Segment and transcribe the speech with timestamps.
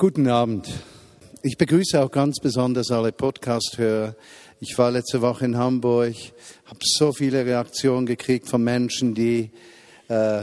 [0.00, 0.68] Guten Abend.
[1.42, 4.14] Ich begrüße auch ganz besonders alle Podcast-Hörer.
[4.60, 6.14] Ich war letzte Woche in Hamburg,
[6.66, 9.50] habe so viele Reaktionen gekriegt von Menschen, die
[10.06, 10.42] äh,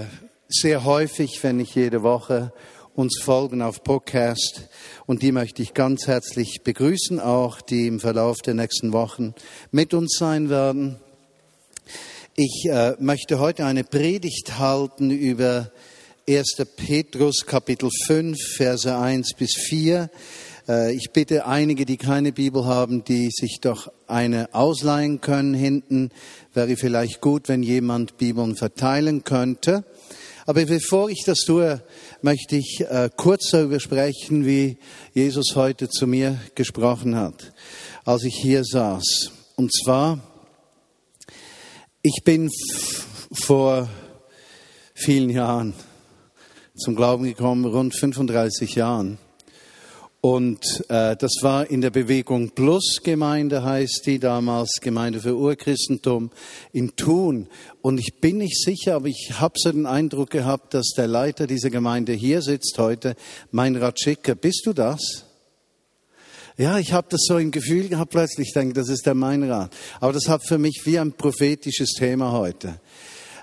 [0.49, 2.51] sehr häufig, wenn nicht jede Woche,
[2.95, 4.67] uns folgen auf Podcast.
[5.05, 9.35] Und die möchte ich ganz herzlich begrüßen, auch die im Verlauf der nächsten Wochen
[9.71, 10.97] mit uns sein werden.
[12.35, 15.71] Ich äh, möchte heute eine Predigt halten über
[16.27, 16.55] 1.
[16.75, 20.09] Petrus Kapitel 5, Verse 1 bis 4.
[20.67, 26.09] Äh, ich bitte einige, die keine Bibel haben, die sich doch eine ausleihen können hinten.
[26.55, 29.85] Wäre vielleicht gut, wenn jemand Bibeln verteilen könnte.
[30.47, 31.83] Aber bevor ich das tue,
[32.23, 34.79] möchte ich äh, kurz darüber sprechen, wie
[35.13, 37.53] Jesus heute zu mir gesprochen hat,
[38.03, 39.29] als ich hier saß.
[39.57, 40.19] Und zwar,
[42.01, 42.49] ich bin
[43.31, 43.87] vor
[44.95, 45.75] vielen Jahren
[46.75, 49.17] zum Glauben gekommen, rund 35 Jahren.
[50.21, 56.31] Und äh, das war in der Bewegung Plus Gemeinde, heißt die damals, Gemeinde für Urchristentum
[56.73, 57.47] in Thun.
[57.83, 61.45] Und ich bin nicht sicher, aber ich habe so den Eindruck gehabt, dass der Leiter
[61.45, 63.15] dieser Gemeinde hier sitzt heute,
[63.51, 64.33] mein Ratschicker.
[64.33, 65.25] Bist du das?
[66.57, 69.71] Ja, ich habe das so im Gefühl gehabt, plötzlich denke, das ist der Meinrad.
[69.99, 72.79] Aber das hat für mich wie ein prophetisches Thema heute.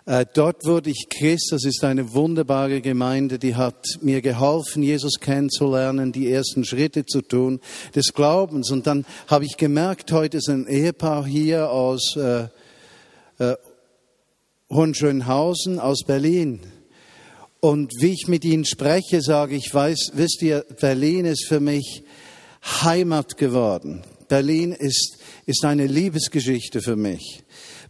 [0.04, 1.50] Äh, dort wurde ich Christ.
[1.52, 7.22] Das ist eine wunderbare Gemeinde, die hat mir geholfen, Jesus kennenzulernen, die ersten Schritte zu
[7.22, 7.60] tun
[7.94, 8.70] des Glaubens.
[8.70, 12.48] Und dann habe ich gemerkt, heute ist ein Ehepaar hier aus äh,
[13.38, 13.56] äh,
[14.70, 16.60] Hohenschönhausen, aus Berlin.
[17.60, 22.02] Und wie ich mit ihnen spreche, sage ich, weiß, wisst ihr, Berlin ist für mich
[22.82, 24.02] Heimat geworden.
[24.26, 27.41] Berlin ist, ist eine Liebesgeschichte für mich.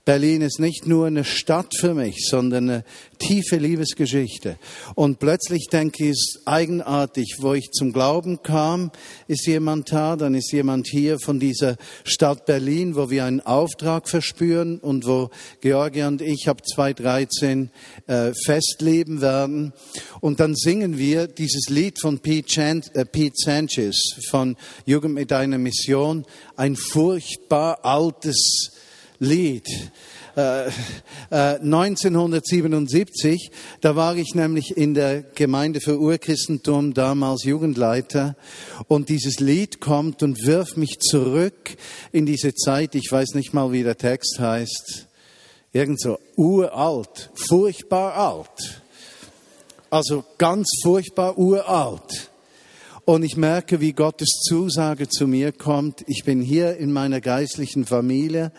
[0.05, 2.85] Berlin ist nicht nur eine Stadt für mich, sondern eine
[3.21, 4.59] tiefe Liebesgeschichte.
[4.97, 8.91] Und plötzlich denke ich, ist eigenartig, wo ich zum Glauben kam,
[9.29, 14.09] ist jemand da, dann ist jemand hier von dieser Stadt Berlin, wo wir einen Auftrag
[14.09, 17.71] verspüren und wo Georgia und ich ab 2013
[18.09, 19.73] äh, festleben werden.
[20.21, 25.33] Und dann singen wir dieses Lied von Pete, Chan äh, Pete Sanchez von Jugend mit
[25.33, 28.73] einer Mission, ein furchtbar altes
[29.23, 29.69] Lied.
[30.37, 30.67] Äh,
[31.31, 38.35] äh, 1977, da war ich nämlich in der Gemeinde für Urchristentum, damals Jugendleiter,
[38.89, 41.77] und dieses Lied kommt und wirft mich zurück
[42.11, 45.07] in diese Zeit, ich weiß nicht mal, wie der Text heißt,
[45.73, 48.83] irgend so uralt, furchtbar alt.
[49.89, 52.32] Also ganz furchtbar uralt.
[53.05, 56.05] Und ich merke, wie Gottes Zusage zu mir kommt.
[56.07, 58.53] Ich bin hier in meiner geistlichen Familie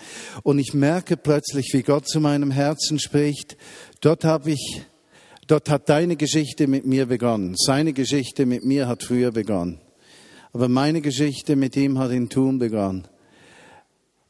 [0.44, 3.56] und ich merke plötzlich, wie Gott zu meinem Herzen spricht.
[4.02, 4.82] Dort habe ich,
[5.48, 7.56] dort hat deine Geschichte mit mir begonnen.
[7.56, 9.80] Seine Geschichte mit mir hat früher begonnen.
[10.52, 13.08] Aber meine Geschichte mit ihm hat in Thun begonnen.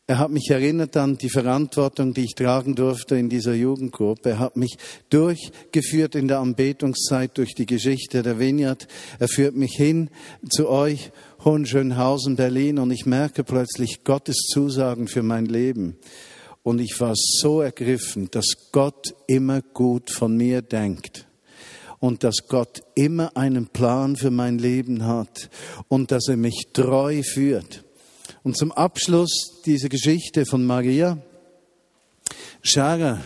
[0.05, 4.31] Er hat mich erinnert an die Verantwortung, die ich tragen durfte in dieser Jugendgruppe.
[4.31, 4.77] Er hat mich
[5.09, 8.85] durchgeführt in der Anbetungszeit durch die Geschichte der Vineyard.
[9.19, 10.09] Er führt mich hin
[10.49, 11.11] zu euch,
[11.45, 15.95] Hohenschönhausen, Berlin, und ich merke plötzlich Gottes Zusagen für mein Leben.
[16.63, 21.27] Und ich war so ergriffen, dass Gott immer gut von mir denkt
[21.99, 25.49] und dass Gott immer einen Plan für mein Leben hat
[25.87, 27.85] und dass er mich treu führt.
[28.43, 31.17] Und zum Abschluss diese Geschichte von Maria.
[32.61, 33.21] Schara,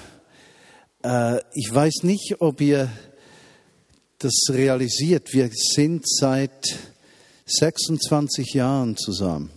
[1.04, 2.92] äh, ich weiß nicht, ob ihr
[4.20, 5.34] das realisiert.
[5.34, 6.78] Wir sind seit
[7.48, 9.57] 26 Jahren zusammen.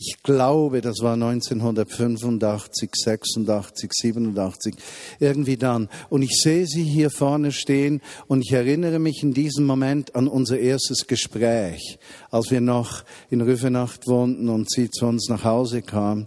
[0.00, 4.74] Ich glaube, das war 1985, 86, 87,
[5.18, 5.88] irgendwie dann.
[6.08, 10.28] Und ich sehe sie hier vorne stehen und ich erinnere mich in diesem Moment an
[10.28, 11.98] unser erstes Gespräch,
[12.30, 16.26] als wir noch in Rüfenacht wohnten und sie zu uns nach Hause kam.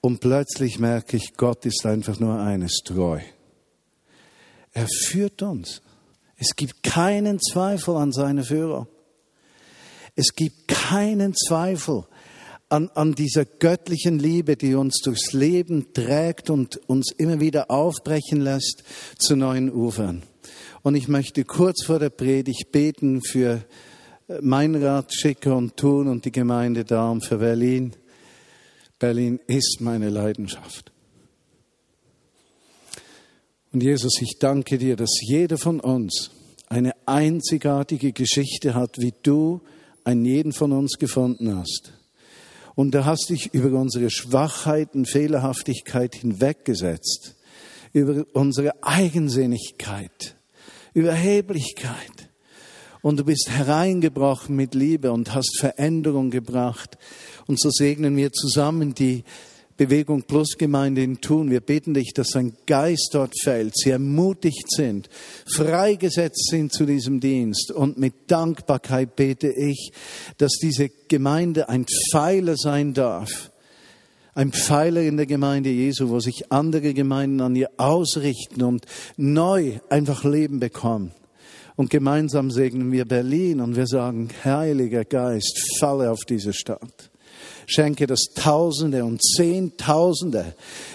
[0.00, 3.20] Und plötzlich merke ich, Gott ist einfach nur eines treu.
[4.72, 5.82] Er führt uns.
[6.38, 8.86] Es gibt keinen Zweifel an seine Führung.
[10.16, 12.04] Es gibt keinen Zweifel
[12.72, 18.40] an, an dieser göttlichen Liebe, die uns durchs Leben trägt und uns immer wieder aufbrechen
[18.40, 18.82] lässt
[19.18, 20.22] zu neuen Ufern.
[20.80, 23.62] Und ich möchte kurz vor der Predigt beten für
[24.26, 27.92] äh, mein Rat, Schicker und Tun und die Gemeinde da und für Berlin.
[28.98, 30.90] Berlin ist meine Leidenschaft.
[33.72, 36.30] Und Jesus, ich danke dir, dass jeder von uns
[36.68, 39.60] eine einzigartige Geschichte hat, wie du
[40.04, 41.92] einen jeden von uns gefunden hast.
[42.74, 47.36] Und du hast dich über unsere Schwachheiten, Fehlerhaftigkeit hinweggesetzt,
[47.92, 50.36] über unsere Eigensinnigkeit,
[50.94, 52.30] Überheblichkeit.
[53.02, 56.96] Und du bist hereingebrochen mit Liebe und hast Veränderung gebracht.
[57.46, 59.24] Und so segnen wir zusammen die
[59.86, 61.50] Bewegung Plus Gemeinde in Tun.
[61.50, 65.08] Wir beten dich, dass ein Geist dort fällt, sie ermutigt sind,
[65.44, 67.72] freigesetzt sind zu diesem Dienst.
[67.72, 69.90] Und mit Dankbarkeit bete ich,
[70.38, 73.50] dass diese Gemeinde ein Pfeiler sein darf.
[74.34, 78.86] Ein Pfeiler in der Gemeinde Jesu, wo sich andere Gemeinden an ihr ausrichten und
[79.16, 81.10] neu einfach Leben bekommen.
[81.74, 87.11] Und gemeinsam segnen wir Berlin und wir sagen, Heiliger Geist, falle auf diese Stadt.
[87.72, 90.54] Schenke, dass Tausende und Zehntausende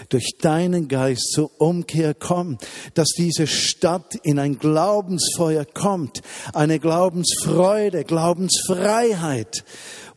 [0.09, 2.57] durch deinen Geist zur Umkehr kommen,
[2.93, 6.21] dass diese Stadt in ein Glaubensfeuer kommt,
[6.53, 9.63] eine Glaubensfreude, Glaubensfreiheit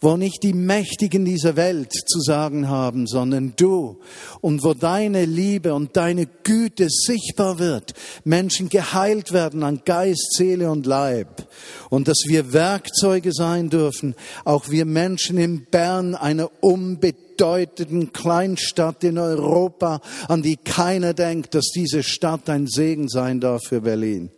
[0.00, 4.00] wo nicht die Mächtigen dieser Welt zu sagen haben, sondern du,
[4.41, 7.93] und wo deine Liebe und deine Güte sichtbar wird,
[8.25, 11.47] Menschen geheilt werden an Geist, Seele und Leib,
[11.91, 14.14] und dass wir Werkzeuge sein dürfen,
[14.44, 21.70] auch wir Menschen in Bern, einer unbedeutenden Kleinstadt in Europa, an die keiner denkt, dass
[21.75, 24.31] diese Stadt ein Segen sein darf für Berlin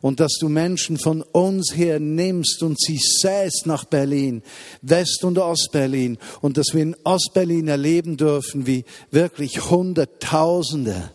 [0.00, 4.42] und dass du Menschen von uns her nimmst und sie säst nach Berlin,
[4.82, 11.10] West- und Ostberlin und dass wir in Ostberlin erleben dürfen, wie wirklich Hunderttausende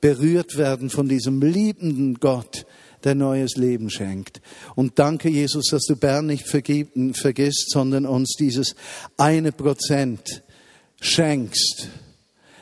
[0.00, 2.66] berührt werden von diesem liebenden Gott,
[3.04, 4.40] der neues Leben schenkt.
[4.74, 8.74] Und danke, Jesus, dass du Bern nicht vergisst, sondern uns dieses
[9.16, 10.42] eine Prozent
[11.00, 11.88] schenkst.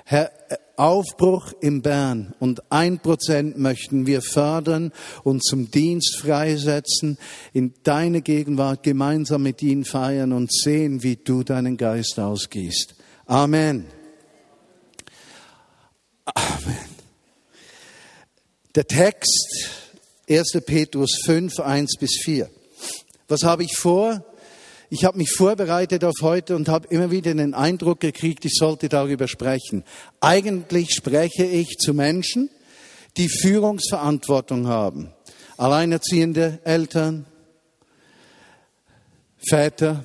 [0.05, 0.33] Herr,
[0.81, 4.93] Aufbruch in Bern und ein Prozent möchten wir fördern
[5.25, 7.19] und zum Dienst freisetzen,
[7.53, 12.95] in deine Gegenwart gemeinsam mit ihnen feiern und sehen, wie du deinen Geist ausgießt.
[13.27, 13.85] Amen.
[16.25, 16.79] Amen.
[18.75, 19.69] Der Text
[20.31, 20.63] 1.
[20.65, 22.49] Petrus 5, 1 bis 4.
[23.29, 24.25] Was habe ich vor?
[24.93, 28.89] Ich habe mich vorbereitet auf heute und habe immer wieder den Eindruck gekriegt, ich sollte
[28.89, 29.85] darüber sprechen.
[30.21, 32.51] Eigentlich spreche ich zu Menschen,
[33.17, 35.13] die Führungsverantwortung haben.
[35.57, 37.25] Alleinerziehende Eltern,
[39.39, 40.05] Väter.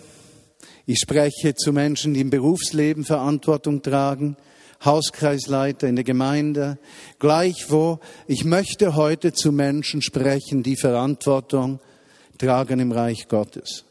[0.86, 4.38] Ich spreche zu Menschen, die im Berufsleben Verantwortung tragen.
[4.84, 6.78] Hauskreisleiter in der Gemeinde,
[7.18, 8.00] gleichwo.
[8.28, 11.80] Ich möchte heute zu Menschen sprechen, die Verantwortung
[12.38, 13.86] tragen im Reich Gottes.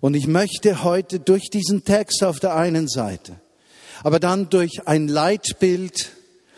[0.00, 3.40] Und ich möchte heute durch diesen Text auf der einen Seite,
[4.02, 6.12] aber dann durch ein Leitbild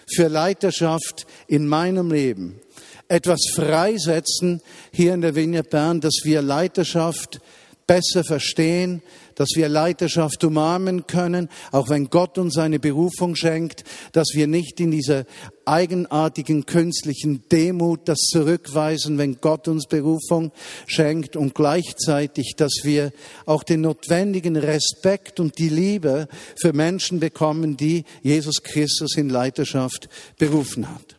[0.06, 2.60] für Leiterschaft in meinem Leben
[3.08, 4.62] etwas freisetzen
[4.92, 7.40] hier in der Vignette Bern, dass wir Leiterschaft
[7.86, 9.02] besser verstehen,
[9.34, 14.81] dass wir Leiterschaft umarmen können, auch wenn Gott uns eine Berufung schenkt, dass wir nicht
[14.81, 15.25] in dieser
[15.64, 20.52] eigenartigen künstlichen Demut das zurückweisen, wenn Gott uns Berufung
[20.87, 23.12] schenkt und gleichzeitig, dass wir
[23.46, 30.08] auch den notwendigen Respekt und die Liebe für Menschen bekommen, die Jesus Christus in Leiterschaft
[30.38, 31.17] berufen hat.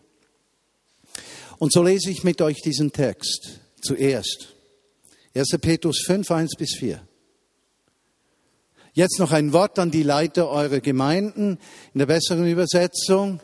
[1.59, 4.49] Und so lese ich mit euch diesen Text zuerst.
[5.35, 5.47] 1.
[5.61, 7.01] Petrus 5, 1 bis 4.
[8.95, 11.57] Jetzt noch ein Wort an die Leiter eurer Gemeinden
[11.95, 13.39] in der besseren Übersetzung.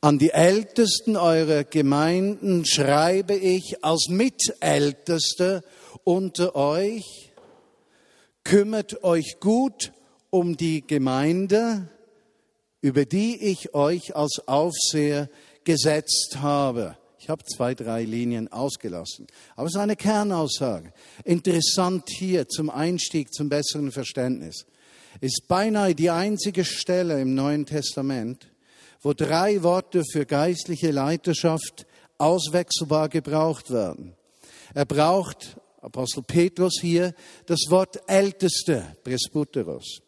[0.00, 5.64] An die Ältesten eurer Gemeinden schreibe ich als Mitälteste
[6.04, 7.32] unter euch,
[8.44, 9.90] kümmert euch gut
[10.30, 11.88] um die Gemeinde,
[12.80, 15.28] über die ich euch als Aufseher
[15.64, 16.96] gesetzt habe.
[17.26, 19.26] Ich habe zwei, drei Linien ausgelassen.
[19.56, 20.92] Aber es ist eine Kernaussage.
[21.24, 24.64] Interessant hier zum Einstieg, zum besseren Verständnis.
[25.20, 28.46] Ist beinahe die einzige Stelle im Neuen Testament,
[29.02, 31.84] wo drei Worte für geistliche Leiterschaft
[32.16, 34.14] auswechselbar gebraucht werden.
[34.72, 37.12] Er braucht, Apostel Petrus hier,
[37.46, 39.98] das Wort Älteste, Presbyteros.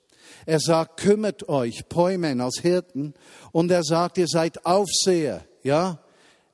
[0.47, 3.15] Er sagt, kümmert euch, Poimen als Hirten,
[3.51, 5.99] und er sagt, ihr seid Aufseher, ja,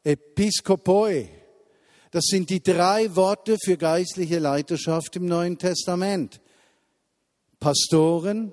[0.05, 1.29] Episkopoi.
[2.11, 6.41] Das sind die drei Worte für geistliche Leiterschaft im Neuen Testament.
[7.59, 8.53] Pastoren,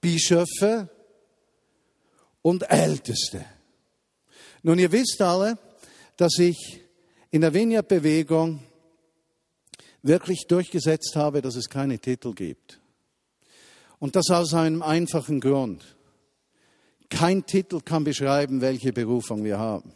[0.00, 0.88] Bischöfe
[2.42, 3.44] und Älteste.
[4.62, 5.58] Nun, ihr wisst alle,
[6.16, 6.82] dass ich
[7.30, 8.62] in der Vineyard-Bewegung
[10.02, 12.80] wirklich durchgesetzt habe, dass es keine Titel gibt.
[13.98, 15.96] Und das aus einem einfachen Grund.
[17.08, 19.92] Kein Titel kann beschreiben, welche Berufung wir haben.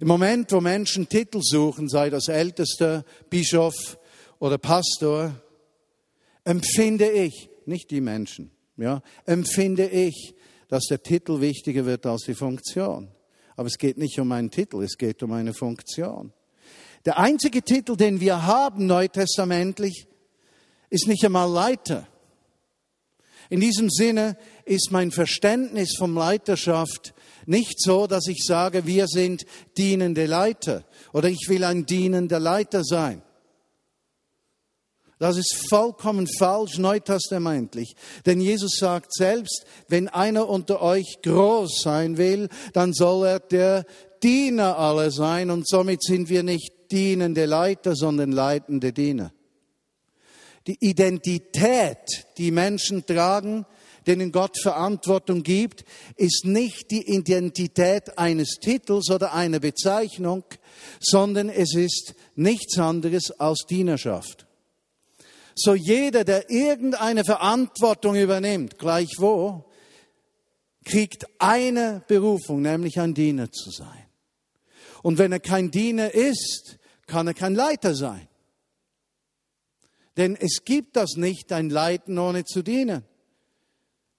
[0.00, 3.98] Im Moment, wo Menschen Titel suchen, sei das Ältester, Bischof
[4.38, 5.34] oder Pastor,
[6.44, 10.34] empfinde ich, nicht die Menschen, ja, empfinde ich,
[10.68, 13.08] dass der Titel wichtiger wird als die Funktion.
[13.56, 16.32] Aber es geht nicht um einen Titel, es geht um eine Funktion.
[17.04, 20.06] Der einzige Titel, den wir haben neutestamentlich,
[20.90, 22.06] ist nicht einmal Leiter.
[23.50, 27.14] In diesem Sinne ist mein Verständnis von Leiterschaft
[27.48, 29.44] nicht so, dass ich sage, wir sind
[29.76, 33.22] dienende Leiter oder ich will ein dienender Leiter sein.
[35.18, 37.96] Das ist vollkommen falsch neutestamentlich.
[38.24, 43.84] Denn Jesus sagt selbst, wenn einer unter euch groß sein will, dann soll er der
[44.22, 49.32] Diener aller sein und somit sind wir nicht dienende Leiter, sondern leitende Diener.
[50.66, 53.64] Die Identität, die Menschen tragen,
[54.08, 55.84] denen Gott Verantwortung gibt,
[56.16, 60.44] ist nicht die Identität eines Titels oder einer Bezeichnung,
[60.98, 64.46] sondern es ist nichts anderes als Dienerschaft.
[65.54, 69.64] So jeder, der irgendeine Verantwortung übernimmt, gleich wo,
[70.84, 74.06] kriegt eine Berufung, nämlich ein Diener zu sein.
[75.02, 78.28] Und wenn er kein Diener ist, kann er kein Leiter sein.
[80.16, 83.04] Denn es gibt das nicht, ein Leiten ohne zu dienen.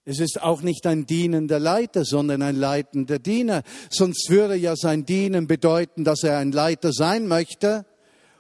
[0.10, 3.62] Es ist auch nicht ein dienender Leiter, sondern ein leitender Diener.
[3.92, 7.86] Sonst würde ja sein Dienen bedeuten, dass er ein Leiter sein möchte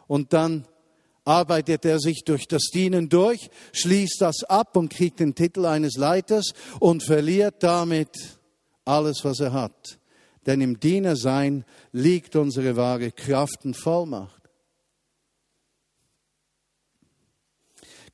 [0.08, 0.66] und dann
[1.26, 5.96] arbeitet er sich durch das Dienen durch, schließt das ab und kriegt den Titel eines
[5.96, 8.40] Leiters und verliert damit
[8.84, 10.00] alles, was er hat.
[10.48, 14.42] Denn im Dienersein liegt unsere wahre Kraft und Vollmacht.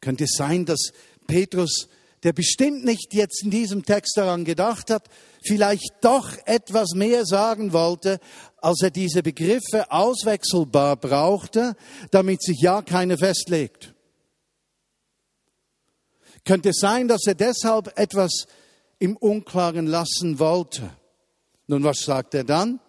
[0.01, 0.91] Könnte es sein, dass
[1.25, 1.87] Petrus,
[2.25, 5.09] der bestimmt nicht jetzt in diesem Text daran gedacht hat,
[5.43, 8.19] vielleicht doch etwas mehr sagen wollte,
[8.57, 11.75] als er diese Begriffe auswechselbar brauchte,
[12.09, 13.93] damit sich ja keine festlegt.
[16.45, 18.47] Könnte es sein, dass er deshalb etwas
[18.97, 20.89] im Unklaren lassen wollte.
[21.67, 22.79] Nun, was sagt er dann?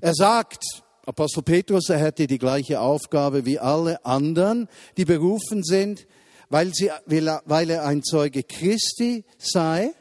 [0.00, 0.62] Er sagt,
[1.06, 6.06] Apostel Petrus, er hätte die gleiche Aufgabe wie alle anderen, die berufen sind,
[6.50, 9.94] weil, sie, weil er ein Zeuge Christi sei,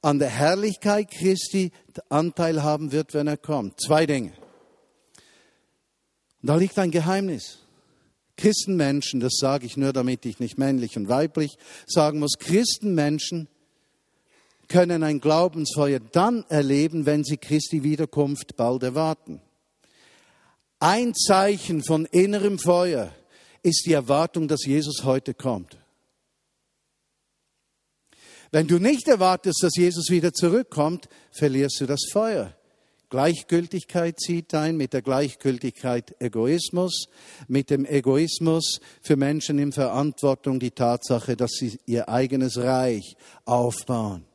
[0.00, 1.72] an der Herrlichkeit Christi
[2.08, 3.80] Anteil haben wird, wenn er kommt.
[3.80, 4.32] Zwei Dinge.
[6.42, 7.58] da liegt ein Geheimnis.
[8.36, 13.48] Christenmenschen, das sage ich nur, damit ich nicht männlich und weiblich sagen muss, Christenmenschen
[14.68, 19.40] können ein Glaubensfeuer dann erleben, wenn sie Christi Wiederkunft bald erwarten.
[20.78, 23.12] Ein Zeichen von innerem Feuer
[23.68, 25.78] ist die Erwartung, dass Jesus heute kommt.
[28.50, 32.54] Wenn du nicht erwartest, dass Jesus wieder zurückkommt, verlierst du das Feuer.
[33.10, 37.06] Gleichgültigkeit zieht ein, mit der Gleichgültigkeit Egoismus,
[37.46, 44.27] mit dem Egoismus für Menschen in Verantwortung die Tatsache, dass sie ihr eigenes Reich aufbauen.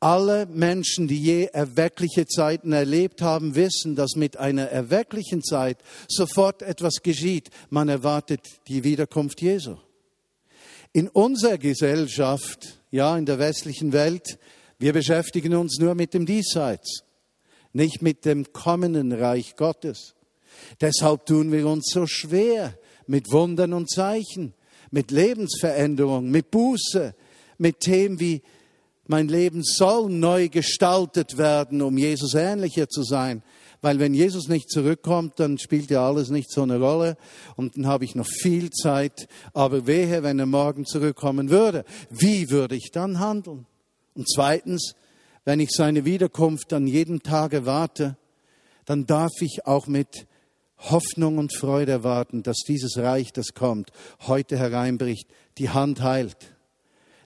[0.00, 6.62] Alle Menschen, die je erweckliche Zeiten erlebt haben, wissen, dass mit einer erwecklichen Zeit sofort
[6.62, 7.50] etwas geschieht.
[7.68, 9.76] Man erwartet die Wiederkunft Jesu.
[10.92, 14.38] In unserer Gesellschaft, ja, in der westlichen Welt,
[14.78, 17.02] wir beschäftigen uns nur mit dem Diesseits,
[17.72, 20.14] nicht mit dem kommenden Reich Gottes.
[20.80, 22.78] Deshalb tun wir uns so schwer
[23.08, 24.54] mit Wundern und Zeichen,
[24.92, 27.14] mit Lebensveränderung, mit Buße,
[27.58, 28.42] mit Themen wie
[29.08, 33.42] mein Leben soll neu gestaltet werden, um Jesus ähnlicher zu sein.
[33.80, 37.16] Weil wenn Jesus nicht zurückkommt, dann spielt ja alles nicht so eine Rolle
[37.56, 39.26] und dann habe ich noch viel Zeit.
[39.54, 41.84] Aber wehe, wenn er morgen zurückkommen würde.
[42.10, 43.66] Wie würde ich dann handeln?
[44.14, 44.94] Und zweitens,
[45.44, 48.18] wenn ich seine Wiederkunft an jedem Tag erwarte,
[48.84, 50.26] dann darf ich auch mit
[50.76, 53.90] Hoffnung und Freude erwarten, dass dieses Reich, das kommt,
[54.26, 56.57] heute hereinbricht, die Hand heilt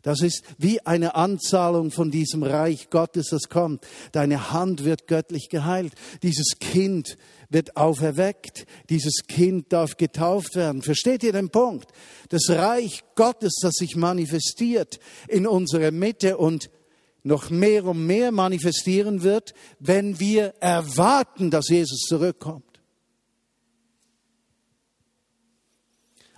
[0.03, 3.87] das ist wie eine Anzahlung von diesem Reich Gottes, das kommt.
[4.11, 5.93] Deine Hand wird göttlich geheilt.
[6.25, 7.17] Dieses Kind
[7.51, 8.67] wird auferweckt.
[8.91, 10.83] Dieses Kind darf getauft werden.
[10.83, 11.93] Versteht ihr den Punkt?
[12.31, 16.69] Das Reich Gottes, das sich manifestiert in unserer Mitte und
[17.23, 22.72] noch mehr und mehr manifestieren wird, wenn wir erwarten, dass Jesus zurückkommt.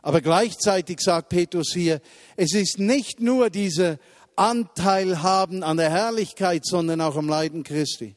[0.05, 1.99] Aber gleichzeitig sagt Petrus hier,
[2.37, 3.99] es ist nicht nur diese
[4.37, 8.15] Anteil haben an der Herrlichkeit, sondern auch am Leiden Christi.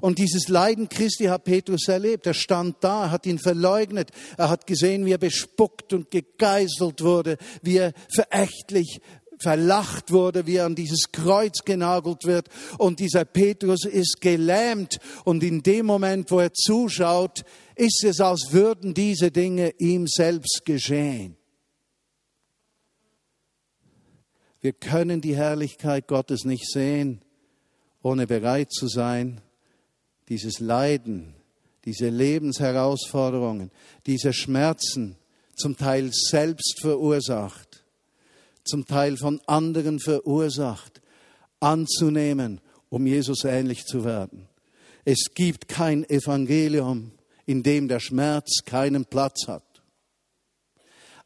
[0.00, 2.26] Und dieses Leiden Christi hat Petrus erlebt.
[2.26, 4.12] Er stand da, hat ihn verleugnet.
[4.38, 9.02] Er hat gesehen, wie er bespuckt und gegeißelt wurde, wie er verächtlich
[9.42, 12.48] verlacht wurde, wie er an dieses Kreuz genagelt wird.
[12.78, 14.98] Und dieser Petrus ist gelähmt.
[15.24, 17.44] Und in dem Moment, wo er zuschaut,
[17.74, 21.36] ist es, als würden diese Dinge ihm selbst geschehen.
[24.60, 27.20] Wir können die Herrlichkeit Gottes nicht sehen,
[28.00, 29.40] ohne bereit zu sein,
[30.28, 31.34] dieses Leiden,
[31.84, 33.72] diese Lebensherausforderungen,
[34.06, 35.16] diese Schmerzen,
[35.54, 37.71] zum Teil selbst verursacht,
[38.64, 41.00] zum Teil von anderen verursacht,
[41.60, 44.48] anzunehmen, um Jesus ähnlich zu werden.
[45.04, 47.12] Es gibt kein Evangelium,
[47.46, 49.82] in dem der Schmerz keinen Platz hat.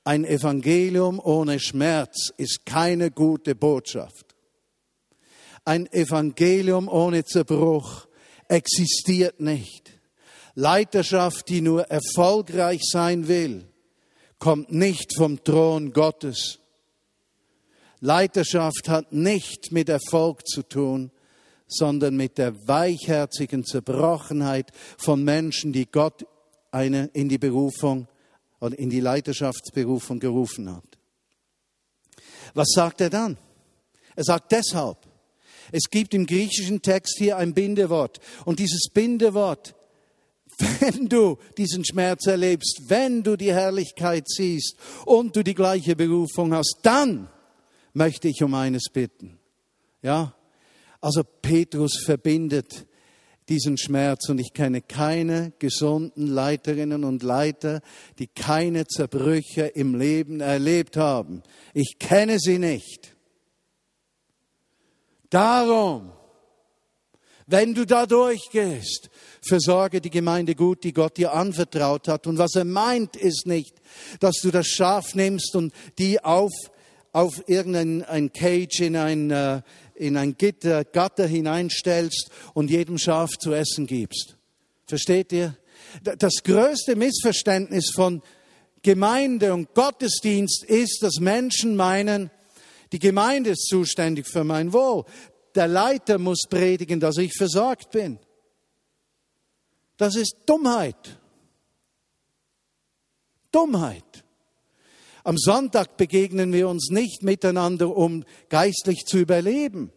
[0.04, 4.36] Ein Evangelium ohne Schmerz ist keine gute Botschaft.
[5.64, 8.06] Ein Evangelium ohne Zerbruch
[8.48, 10.00] existiert nicht.
[10.54, 13.66] Leiterschaft, die nur erfolgreich sein will,
[14.38, 16.60] kommt nicht vom Thron Gottes.
[18.00, 21.10] Leiterschaft hat nicht mit Erfolg zu tun,
[21.66, 26.26] sondern mit der weichherzigen Zerbrochenheit von Menschen, die Gott
[26.70, 28.06] eine in die Berufung
[28.60, 30.84] oder in die Leiterschaftsberufung gerufen hat.
[32.54, 33.36] Was sagt er dann?
[34.14, 34.98] Er sagt deshalb,
[35.72, 39.74] es gibt im griechischen Text hier ein Bindewort und dieses Bindewort,
[40.80, 46.54] wenn du diesen Schmerz erlebst, wenn du die Herrlichkeit siehst und du die gleiche Berufung
[46.54, 47.28] hast, dann
[47.96, 49.38] möchte ich um eines bitten.
[50.02, 50.34] Ja,
[51.00, 52.86] also Petrus verbindet
[53.48, 57.80] diesen Schmerz und ich kenne keine gesunden Leiterinnen und Leiter,
[58.18, 61.42] die keine Zerbrüche im Leben erlebt haben.
[61.72, 63.16] Ich kenne sie nicht.
[65.30, 66.12] Darum,
[67.46, 69.08] wenn du da durchgehst,
[69.40, 72.26] versorge die Gemeinde gut, die Gott dir anvertraut hat.
[72.26, 73.80] Und was er meint, ist nicht,
[74.20, 76.52] dass du das Schaf nimmst und die auf,
[77.16, 79.62] auf irgendein Cage in ein, äh,
[79.94, 84.36] in ein Gitter, Gatter hineinstellst und jedem Schaf zu essen gibst.
[84.86, 85.56] Versteht ihr?
[86.02, 88.20] Das größte Missverständnis von
[88.82, 92.30] Gemeinde und Gottesdienst ist, dass Menschen meinen,
[92.92, 95.04] die Gemeinde ist zuständig für mein Wohl.
[95.54, 98.18] Der Leiter muss predigen, dass ich versorgt bin.
[99.96, 101.18] Das ist Dummheit.
[103.50, 104.25] Dummheit.
[105.26, 109.90] Am Sonntag begegnen wir uns nicht miteinander, um geistlich zu überleben,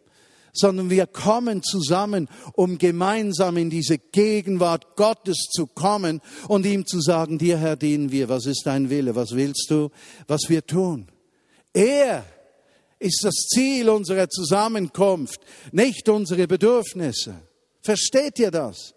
[0.54, 7.00] sondern wir kommen zusammen, um gemeinsam in diese Gegenwart Gottes zu kommen und ihm zu
[7.00, 9.92] sagen, dir Herr dienen wir, was ist dein Wille, was willst du,
[10.26, 11.06] was wir tun.
[11.74, 12.26] Er
[12.98, 17.36] ist das Ziel unserer Zusammenkunft, nicht unsere Bedürfnisse.
[17.84, 18.96] Versteht ihr das?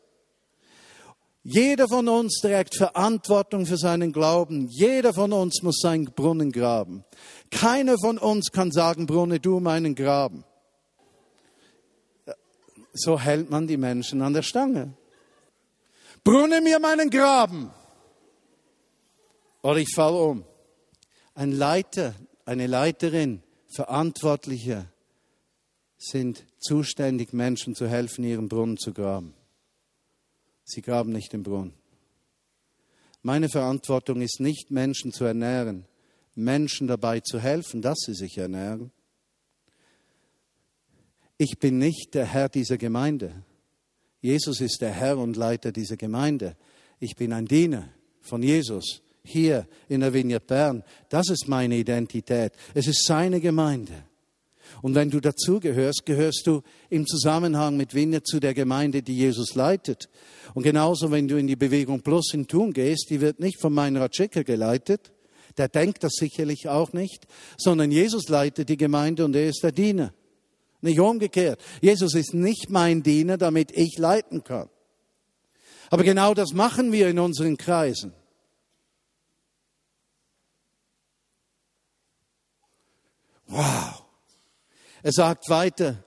[1.45, 4.69] Jeder von uns trägt Verantwortung für seinen Glauben.
[4.69, 7.05] Jeder von uns muss seinen Brunnen graben.
[7.51, 10.45] Keiner von uns kann sagen, Brunne, du meinen Graben.
[12.93, 14.95] So hält man die Menschen an der Stange.
[16.23, 17.73] Brunne mir meinen Graben.
[19.63, 20.45] Oder ich falle um.
[21.35, 23.43] Ein Leiter, eine Leiterin,
[23.75, 24.87] Verantwortliche
[25.99, 29.35] sind zuständig, Menschen zu helfen, ihren Brunnen zu graben.
[30.65, 31.75] Sie graben nicht den Brunnen.
[33.23, 35.85] Meine Verantwortung ist nicht, Menschen zu ernähren,
[36.35, 38.91] Menschen dabei zu helfen, dass sie sich ernähren.
[41.39, 43.45] Ich bin nicht der Herr dieser Gemeinde.
[44.21, 46.57] Jesus ist der Herr und Leiter dieser Gemeinde.
[47.01, 47.89] Ich bin ein Diener
[48.21, 50.85] von Jesus hier in der Vineyard Bern.
[51.09, 52.53] Das ist meine Identität.
[52.75, 54.05] Es ist seine Gemeinde.
[54.81, 59.55] Und wenn du dazugehörst, gehörst du im Zusammenhang mit Vineyard zu der Gemeinde, die Jesus
[59.55, 60.09] leitet.
[60.55, 63.73] Und genauso, wenn du in die Bewegung Plus in Thun gehst, die wird nicht von
[63.73, 65.13] Meinrad Schicker geleitet.
[65.59, 67.27] Der denkt das sicherlich auch nicht,
[67.59, 70.15] sondern Jesus leitet die Gemeinde und er ist der Diener.
[70.81, 71.61] Nicht umgekehrt.
[71.81, 74.69] Jesus ist nicht mein Diener, damit ich leiten kann.
[75.91, 78.15] Aber genau das machen wir in unseren Kreisen.
[83.47, 84.02] Wow.
[85.03, 86.05] Er sagt weiter,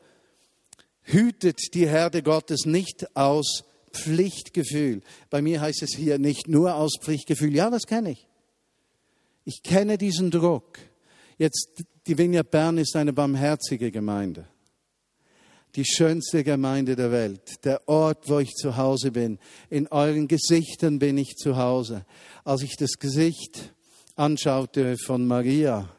[1.02, 5.02] hütet die Herde Gottes nicht aus Pflichtgefühl.
[5.30, 7.56] Bei mir heißt es hier nicht nur aus Pflichtgefühl.
[7.56, 8.28] Ja, das kenne ich.
[9.46, 10.80] Ich kenne diesen Druck.
[11.38, 14.48] Jetzt, die Vineyard Bern ist eine barmherzige Gemeinde.
[15.76, 17.64] Die schönste Gemeinde der Welt.
[17.66, 19.40] Der Ort, wo ich zu Hause bin.
[19.70, 22.06] In euren Gesichtern bin ich zu Hause.
[22.44, 23.74] Als ich das Gesicht
[24.16, 25.95] anschaute von Maria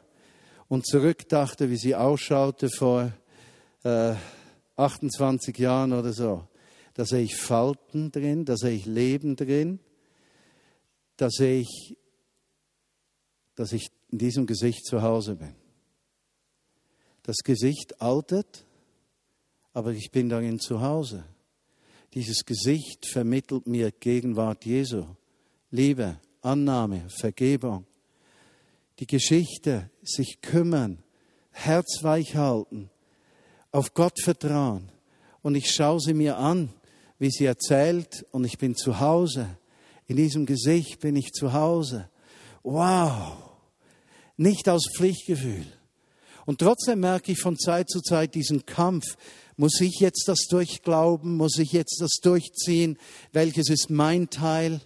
[0.67, 3.11] und zurückdachte, wie sie ausschaute vor
[3.83, 4.15] äh,
[4.75, 6.47] 28 Jahren oder so,
[6.93, 9.79] da sehe ich Falten drin, da sehe ich Leben drin,
[11.15, 11.97] da sehe ich,
[13.55, 15.55] dass ich in diesem Gesicht zu Hause bin.
[17.23, 18.65] Das Gesicht altert,
[19.73, 21.25] aber ich bin darin zu Hause.
[22.13, 25.05] Dieses Gesicht vermittelt mir Gegenwart Jesu,
[25.69, 27.85] Liebe, Annahme, Vergebung.
[28.99, 31.03] Die Geschichte, sich kümmern,
[31.51, 32.89] Herz weich halten,
[33.71, 34.91] auf Gott vertrauen.
[35.41, 36.73] Und ich schaue sie mir an
[37.19, 39.57] wie sie erzählt, und ich bin zu Hause.
[40.07, 42.09] In diesem Gesicht bin ich zu Hause.
[42.63, 43.37] Wow!
[44.37, 45.65] Nicht aus Pflichtgefühl.
[46.45, 49.17] Und trotzdem merke ich von Zeit zu Zeit diesen Kampf.
[49.57, 51.35] Muss ich jetzt das durchglauben?
[51.35, 52.97] Muss ich jetzt das durchziehen?
[53.33, 54.79] Welches ist mein Teil?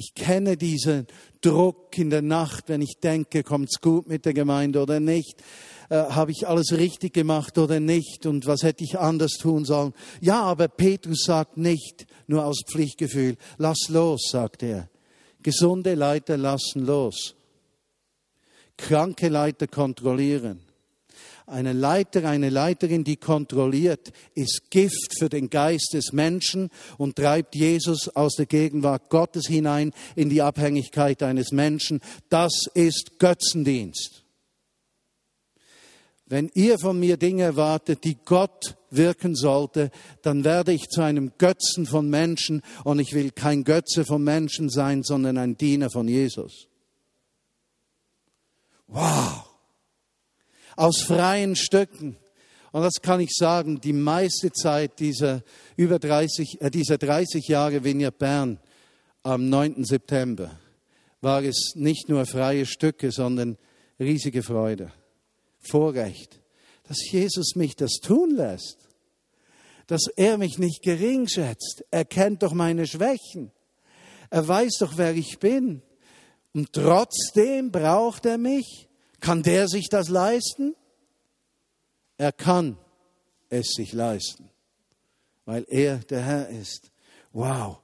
[0.00, 1.08] Ich kenne diesen
[1.40, 5.42] Druck in der Nacht, wenn ich denke, kommt's gut mit der Gemeinde oder nicht?
[5.88, 8.24] Äh, Habe ich alles richtig gemacht oder nicht?
[8.24, 9.92] Und was hätte ich anders tun sollen?
[10.20, 13.36] Ja, aber Petrus sagt nicht nur aus Pflichtgefühl.
[13.56, 14.88] Lass los, sagt er.
[15.42, 17.34] Gesunde Leiter lassen los.
[18.76, 20.60] Kranke Leiter kontrollieren.
[21.48, 27.54] Eine Leiter, eine Leiterin, die kontrolliert, ist Gift für den Geist des Menschen und treibt
[27.54, 32.00] Jesus aus der Gegenwart Gottes hinein in die Abhängigkeit eines Menschen.
[32.28, 34.24] Das ist Götzendienst.
[36.26, 41.32] Wenn ihr von mir Dinge erwartet, die Gott wirken sollte, dann werde ich zu einem
[41.38, 46.08] Götzen von Menschen und ich will kein Götze von Menschen sein, sondern ein Diener von
[46.08, 46.68] Jesus.
[48.86, 49.47] Wow!
[50.78, 52.16] Aus freien Stücken.
[52.70, 55.42] Und das kann ich sagen, die meiste Zeit dieser
[55.76, 58.60] über 30, äh, dieser 30 Jahre Vineyard Bern
[59.24, 59.84] am 9.
[59.84, 60.52] September
[61.20, 63.58] war es nicht nur freie Stücke, sondern
[63.98, 64.92] riesige Freude.
[65.58, 66.40] Vorrecht,
[66.84, 68.78] dass Jesus mich das tun lässt,
[69.88, 71.84] dass er mich nicht gering schätzt.
[71.90, 73.50] Er kennt doch meine Schwächen.
[74.30, 75.82] Er weiß doch, wer ich bin.
[76.54, 78.87] Und trotzdem braucht er mich.
[79.20, 80.74] Kann der sich das leisten?
[82.16, 82.76] Er kann
[83.50, 84.50] es sich leisten,
[85.44, 86.90] weil er der Herr ist.
[87.32, 87.78] Wow.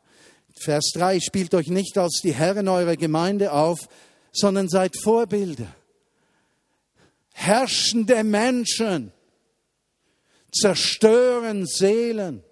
[0.57, 3.89] Vers 3, spielt euch nicht als die Herren eurer Gemeinde auf,
[4.33, 5.75] sondern seid Vorbilder
[7.35, 9.13] herrschende Menschen
[10.53, 12.43] zerstören Seelen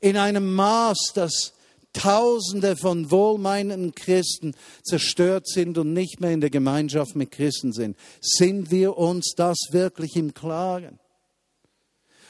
[0.00, 1.52] in einem Maß, dass
[1.98, 7.96] Tausende von wohlmeinenden Christen zerstört sind und nicht mehr in der Gemeinschaft mit Christen sind.
[8.20, 11.00] Sind wir uns das wirklich im Klaren?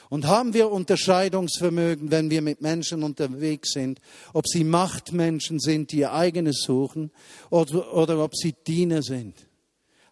[0.08, 4.00] Und haben wir Unterscheidungsvermögen, wenn wir mit Menschen unterwegs sind,
[4.32, 7.10] ob sie Machtmenschen sind, die ihr eigenes suchen,
[7.50, 9.34] oder, oder ob sie Diener sind?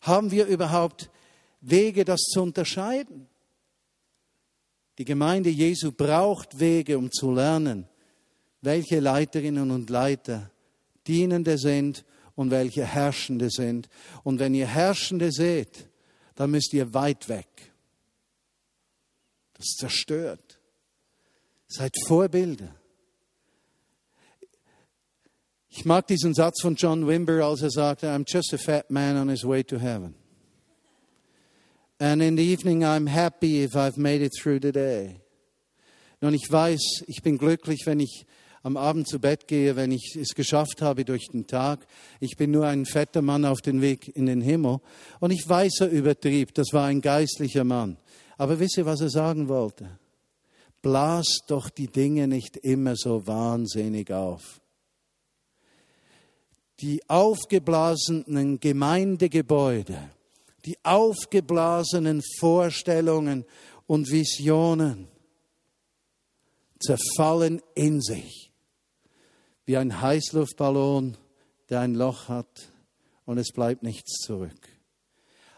[0.03, 1.11] Haben wir überhaupt
[1.63, 3.27] Wege, das zu unterscheiden?
[4.99, 7.89] Die Gemeinde Jesu braucht Wege, um zu lernen,
[8.67, 10.51] welche Leiterinnen und Leiter
[11.07, 13.89] Dienende sind und welche Herrschende sind.
[14.25, 15.89] Und wenn ihr Herrschende seht,
[16.35, 17.49] dann müsst ihr weit weg.
[19.55, 20.61] Das zerstört.
[21.69, 22.75] Seid Vorbilder.
[25.69, 29.17] Ich mag diesen Satz von John Wimber, als er sagte, I'm just a fat man
[29.17, 30.15] on his way to heaven.
[31.99, 35.21] And in the evening I'm happy if I've made it through the day.
[36.21, 38.27] Nun, ich weiß, ich bin glücklich, wenn ich
[38.67, 41.87] am Abend zu Bett gehe, wenn ich es geschafft habe durch den Tag.
[42.19, 44.81] Ich bin nur ein fetter Mann auf dem Weg in den Himmel.
[45.21, 46.53] Und ich weiß, er übertrieb.
[46.53, 47.97] Das war ein geistlicher Mann.
[48.37, 49.99] Aber wisst ihr, was er sagen wollte?
[50.83, 54.61] Blas doch die Dinge nicht immer so wahnsinnig auf
[56.81, 60.11] die aufgeblasenen Gemeindegebäude,
[60.67, 63.47] die aufgeblasenen Vorstellungen
[63.87, 65.09] und Visionen
[66.79, 68.46] zerfallen in sich,
[69.67, 71.17] wie ein Heißluftballon,
[71.69, 72.69] der ein Loch hat
[73.25, 74.69] und es bleibt nichts zurück.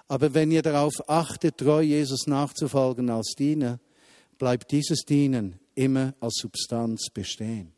[0.08, 3.78] Aber wenn ihr darauf achtet, treu Jesus nachzufolgen als Diener,
[4.38, 7.74] bleibt dieses Dienen immer als Substanz bestehen.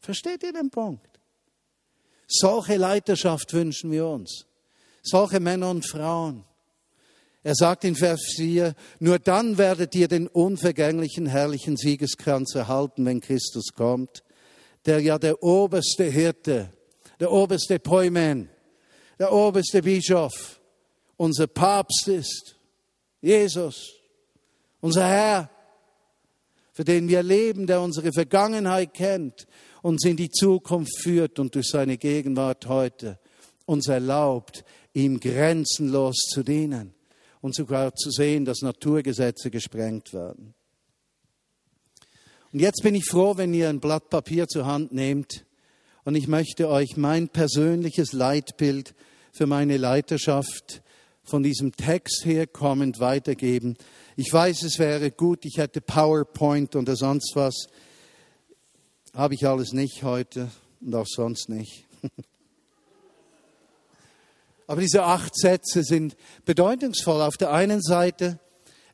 [0.00, 1.20] Versteht ihr den Punkt?
[2.26, 4.46] Solche Leiterschaft wünschen wir uns.
[5.02, 6.44] Solche Männer und Frauen.
[7.42, 13.20] Er sagt in Vers 4, nur dann werdet ihr den unvergänglichen, herrlichen Siegeskranz erhalten, wenn
[13.20, 14.24] Christus kommt,
[14.86, 16.70] der ja der oberste Hirte,
[17.20, 18.48] der oberste Poimen,
[19.18, 20.60] der oberste Bischof,
[21.16, 22.56] unser Papst ist,
[23.20, 23.94] Jesus,
[24.80, 25.50] unser Herr,
[26.72, 29.46] für den wir leben, der unsere Vergangenheit kennt,
[29.82, 33.18] uns in die Zukunft führt und durch seine Gegenwart heute
[33.64, 36.94] uns erlaubt, ihm grenzenlos zu dienen
[37.40, 40.54] und sogar zu sehen, dass Naturgesetze gesprengt werden.
[42.52, 45.44] Und jetzt bin ich froh, wenn ihr ein Blatt Papier zur Hand nehmt
[46.04, 48.94] und ich möchte euch mein persönliches Leitbild
[49.32, 50.82] für meine Leiterschaft
[51.24, 53.76] von diesem Text herkommend weitergeben.
[54.14, 57.66] Ich weiß, es wäre gut, ich hätte PowerPoint oder sonst was.
[59.12, 60.48] Habe ich alles nicht heute
[60.80, 61.84] und auch sonst nicht.
[64.68, 67.20] Aber diese acht Sätze sind bedeutungsvoll.
[67.22, 68.38] Auf der einen Seite,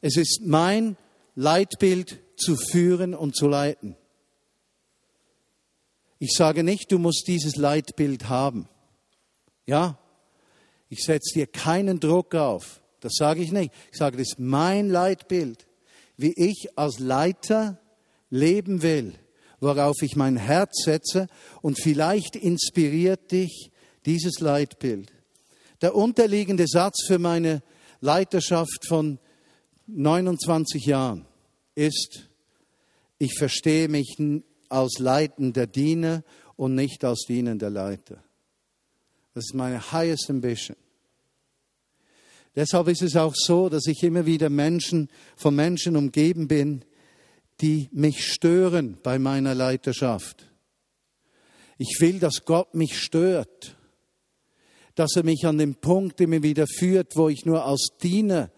[0.01, 0.97] es ist mein
[1.35, 3.97] Leitbild zu führen und zu leiten.
[6.19, 8.69] Ich sage nicht, du musst dieses Leitbild haben.
[9.67, 9.99] Ja?
[10.89, 12.81] Ich setze dir keinen Druck auf.
[13.01, 13.73] Das sage ich nicht.
[13.91, 15.67] Ich sage, das ist mein Leitbild,
[16.17, 17.81] wie ich als Leiter
[18.31, 19.15] leben will,
[19.59, 21.27] worauf ich mein Herz setze
[21.61, 23.73] und vielleicht inspiriert dich
[24.07, 25.13] dieses Leitbild.
[25.81, 27.63] Der unterliegende Satz für meine
[28.01, 29.19] Leiterschaft von
[29.89, 31.27] 29 Jahren
[31.75, 32.29] ist,
[33.19, 34.17] ich verstehe mich
[34.69, 36.25] als leitender Diener
[36.57, 38.23] und nicht als dienender Leiter.
[39.35, 40.77] Das ist meine highest ambition.
[42.55, 46.85] Deshalb ist es auch so, dass ich immer wieder Menschen, von Menschen umgeben bin,
[47.61, 50.47] die mich stören bei meiner Leiterschaft.
[51.79, 53.77] Ich will, dass Gott mich stört,
[54.95, 58.51] dass er mich an den Punkt immer wieder führt, wo ich nur als Diener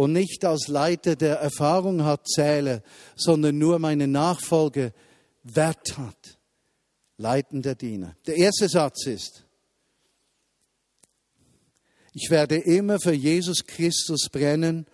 [0.00, 2.82] und nicht als Leiter der Erfahrung hat zähle,
[3.16, 4.94] sondern nur meine Nachfolge
[5.42, 6.38] Wert hat.
[7.18, 8.16] Leitender Diener.
[8.26, 9.44] Der erste Satz ist,
[12.14, 14.86] ich werde immer für Jesus Christus brennen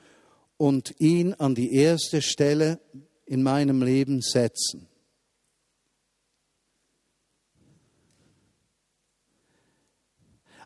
[0.56, 2.80] und ihn an die erste Stelle
[3.26, 4.88] in meinem Leben setzen.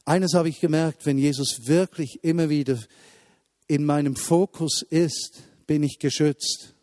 [0.06, 2.78] Eines habe ich gemerkt, wenn Jesus wirklich immer wieder
[3.70, 6.74] in meinem Fokus ist, bin ich geschützt.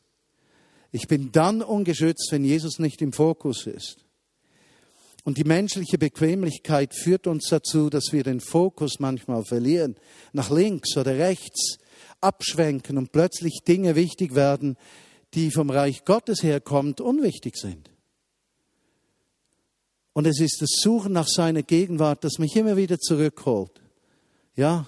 [0.93, 4.05] Ich bin dann ungeschützt, wenn Jesus nicht im Fokus ist.
[5.25, 9.97] Und die menschliche Bequemlichkeit führt uns dazu, dass wir den Fokus manchmal verlieren,
[10.31, 11.77] nach links oder rechts
[12.21, 14.77] abschwenken und plötzlich Dinge wichtig werden,
[15.33, 17.89] die vom Reich Gottes herkommt, unwichtig sind.
[20.13, 23.81] Und es ist das Suchen nach seiner Gegenwart, das mich immer wieder zurückholt.
[24.55, 24.87] Ja,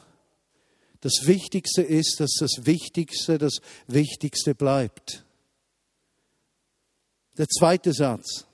[1.01, 5.25] das Wichtigste ist, dass das Wichtigste das Wichtigste bleibt.
[7.37, 8.45] Der zweite Satz.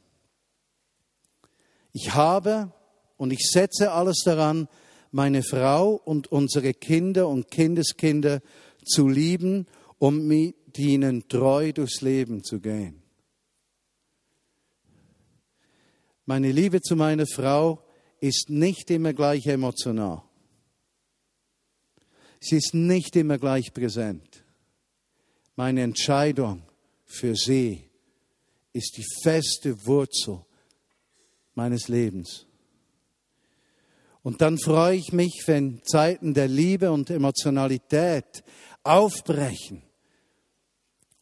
[1.91, 2.71] Ich habe
[3.17, 4.67] und ich setze alles daran,
[5.12, 8.41] meine Frau und unsere Kinder und Kindeskinder
[8.86, 9.65] zu lieben,
[9.97, 13.01] um mit ihnen treu durchs Leben zu gehen.
[16.25, 17.81] Meine Liebe zu meiner Frau
[18.19, 20.23] ist nicht immer gleich emotional.
[22.47, 24.43] Sie ist nicht immer gleich präsent.
[25.55, 26.62] Meine Entscheidung
[27.03, 27.89] für sie
[28.71, 30.45] ist die feste Wurzel
[31.55, 32.45] meines Lebens.
[34.21, 38.43] Und dann freue ich mich, wenn Zeiten der Liebe und Emotionalität
[38.84, 39.81] aufbrechen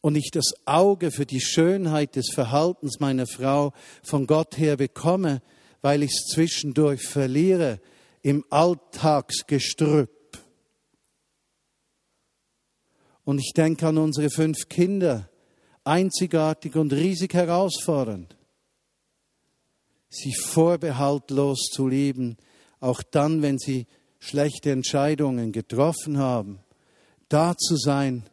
[0.02, 5.40] und ich das Auge für die Schönheit des Verhaltens meiner Frau von Gott her bekomme,
[5.80, 7.80] weil ich es zwischendurch verliere
[8.20, 10.23] im Alltagsgestrüpp.
[13.24, 15.28] Und ich denke an unsere fünf Kinder,
[15.84, 18.36] einzigartig und riesig herausfordernd.
[20.08, 22.36] Sie vorbehaltlos zu lieben,
[22.80, 23.86] auch dann, wenn sie
[24.18, 26.60] schlechte Entscheidungen getroffen haben,
[27.28, 28.24] da zu sein,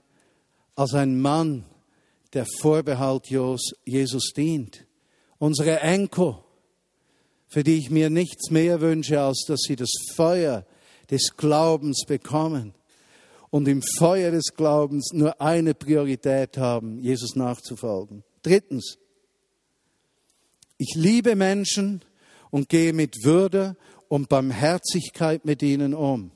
[0.75, 1.65] als ein Mann,
[2.33, 4.85] der vorbehaltlos Jesus dient.
[5.37, 6.37] Unsere Enkel,
[7.47, 10.65] für die ich mir nichts mehr wünsche, als dass sie das Feuer
[11.09, 12.73] des Glaubens bekommen
[13.51, 18.23] und im Feuer des Glaubens nur eine Priorität haben, Jesus nachzufolgen.
[18.41, 18.97] Drittens,
[20.77, 22.03] ich liebe Menschen
[22.49, 23.75] und gehe mit Würde
[24.07, 26.31] und Barmherzigkeit mit ihnen um.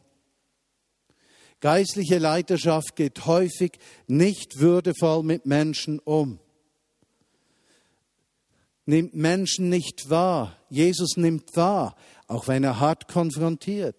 [1.61, 6.39] Geistliche Leiterschaft geht häufig nicht würdevoll mit Menschen um.
[8.85, 10.57] Nimmt Menschen nicht wahr.
[10.69, 11.95] Jesus nimmt wahr,
[12.27, 13.95] auch wenn er hart konfrontiert.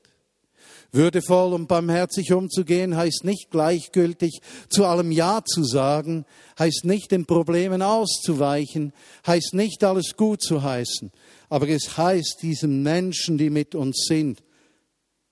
[0.92, 6.24] Würdevoll und barmherzig umzugehen heißt nicht gleichgültig zu allem Ja zu sagen,
[6.58, 8.92] heißt nicht den Problemen auszuweichen,
[9.26, 11.10] heißt nicht alles gut zu heißen,
[11.48, 14.42] aber es heißt diesen Menschen, die mit uns sind,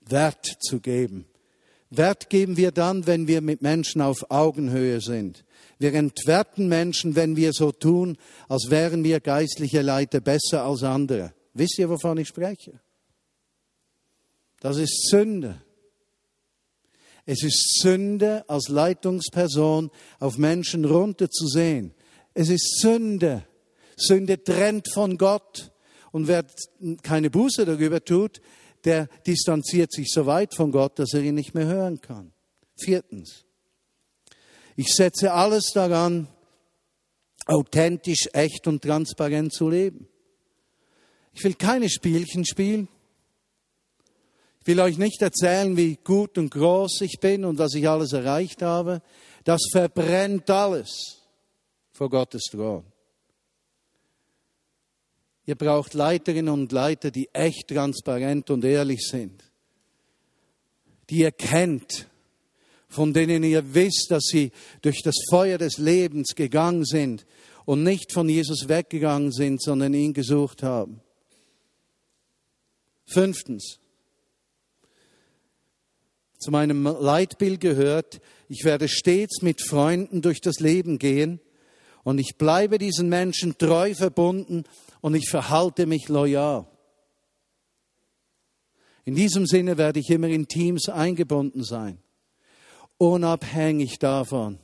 [0.07, 1.27] Wert zu geben
[1.97, 5.45] Wert geben wir dann, wenn wir mit Menschen auf Augenhöhe sind.
[5.79, 8.17] Wir entwerten Menschen, wenn wir so tun,
[8.49, 11.35] als wären wir geistliche Leiter besser als andere.
[11.53, 12.81] Wisst ihr, wovon ich spreche?
[14.61, 15.61] Das ist Sünde.
[17.27, 19.91] Es ist Sünde, als Leitungsperson
[20.21, 21.95] auf Menschen runterzusehen.
[22.35, 23.47] Es ist Sünde.
[23.97, 25.73] Sünde trennt von Gott.
[26.13, 26.45] Und wer
[27.03, 28.41] keine Buße darüber tut,
[28.85, 32.33] der distanziert sich so weit von Gott, dass er ihn nicht mehr hören kann.
[32.77, 33.45] Viertens,
[34.77, 36.29] ich setze alles daran,
[37.47, 40.09] authentisch, echt und transparent zu leben.
[41.33, 42.89] Ich will keine Spielchen spielen.
[44.65, 48.15] Ich will euch nicht erzählen, wie gut und groß ich bin und was ich alles
[48.15, 49.03] erreicht habe.
[49.45, 51.19] Das verbrennt alles
[51.93, 52.83] vor Gottes Thron.
[55.45, 59.45] Ihr braucht Leiterinnen und Leiter, die echt transparent und ehrlich sind,
[61.11, 62.09] die ihr kennt,
[62.89, 64.51] von denen ihr wisst, dass sie
[64.81, 67.27] durch das Feuer des Lebens gegangen sind
[67.67, 71.03] und nicht von Jesus weggegangen sind, sondern ihn gesucht haben.
[73.05, 73.79] Fünftens,
[76.45, 81.41] zu meinem Leitbild gehört, ich werde stets mit Freunden durch das Leben gehen
[82.03, 84.65] und ich bleibe diesen Menschen treu verbunden
[85.01, 86.67] und ich verhalte mich loyal.
[89.07, 91.99] In diesem Sinne werde ich immer in Teams eingebunden sein,
[92.99, 94.59] unabhängig davon,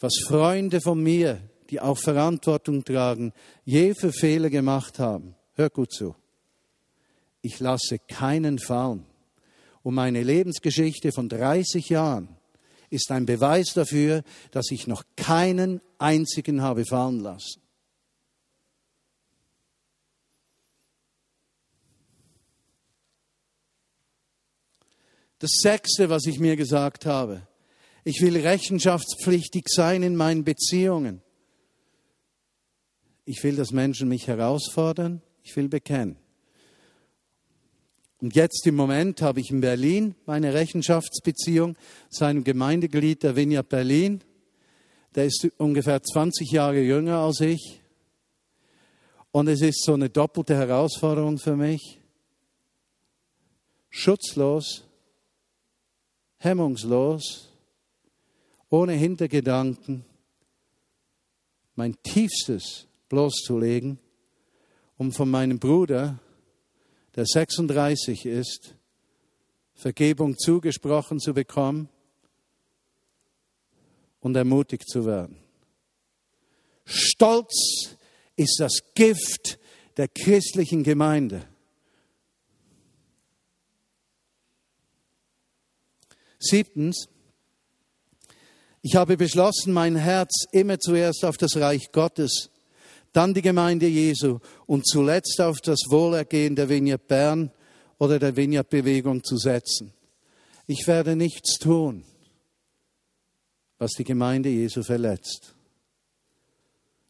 [0.00, 3.32] was Freunde von mir, die auch Verantwortung tragen,
[3.64, 5.36] je für Fehler gemacht haben.
[5.54, 6.16] Hör gut zu.
[7.42, 9.06] Ich lasse keinen fallen.
[9.82, 12.28] Und meine Lebensgeschichte von 30 Jahren
[12.90, 17.60] ist ein Beweis dafür, dass ich noch keinen einzigen habe fallen lassen.
[25.38, 27.46] Das Sechste, was ich mir gesagt habe,
[28.04, 31.22] ich will rechenschaftspflichtig sein in meinen Beziehungen.
[33.24, 35.22] Ich will, dass Menschen mich herausfordern.
[35.42, 36.16] Ich will bekennen.
[38.20, 41.76] Und jetzt im Moment habe ich in Berlin meine Rechenschaftsbeziehung
[42.10, 44.22] zu einem Gemeindeglied der Vineyard Berlin.
[45.14, 47.80] Der ist ungefähr 20 Jahre jünger als ich.
[49.32, 51.98] Und es ist so eine doppelte Herausforderung für mich.
[53.88, 54.84] Schutzlos,
[56.36, 57.48] hemmungslos,
[58.68, 60.04] ohne Hintergedanken,
[61.74, 63.98] mein Tiefstes bloßzulegen,
[64.98, 66.18] um von meinem Bruder
[67.16, 68.74] der 36 ist,
[69.74, 71.88] Vergebung zugesprochen zu bekommen
[74.20, 75.38] und ermutigt zu werden.
[76.84, 77.96] Stolz
[78.36, 79.58] ist das Gift
[79.96, 81.46] der christlichen Gemeinde.
[86.38, 87.08] Siebtens,
[88.82, 92.49] ich habe beschlossen, mein Herz immer zuerst auf das Reich Gottes
[93.12, 97.50] dann die Gemeinde Jesu und zuletzt auf das Wohlergehen der Vineyard Bern
[97.98, 99.92] oder der Vineyard Bewegung zu setzen.
[100.66, 102.04] Ich werde nichts tun,
[103.78, 105.54] was die Gemeinde Jesu verletzt.